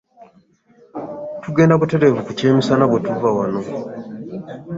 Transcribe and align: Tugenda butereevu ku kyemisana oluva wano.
Tugenda 1.43 1.79
butereevu 1.81 2.19
ku 2.25 2.31
kyemisana 2.37 2.83
oluva 2.95 3.29
wano. 3.37 3.61